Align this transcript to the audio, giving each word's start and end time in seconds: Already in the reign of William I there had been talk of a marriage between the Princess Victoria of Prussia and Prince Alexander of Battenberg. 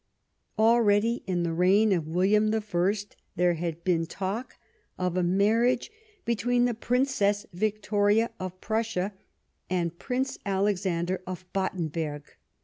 Already 0.57 1.21
in 1.27 1.43
the 1.43 1.53
reign 1.53 1.91
of 1.93 2.07
William 2.07 2.51
I 2.55 2.93
there 3.35 3.53
had 3.53 3.83
been 3.83 4.07
talk 4.07 4.57
of 4.97 5.15
a 5.15 5.21
marriage 5.21 5.91
between 6.25 6.65
the 6.65 6.73
Princess 6.73 7.45
Victoria 7.53 8.31
of 8.39 8.59
Prussia 8.59 9.13
and 9.69 9.99
Prince 9.99 10.39
Alexander 10.43 11.21
of 11.27 11.45
Battenberg. 11.53 12.25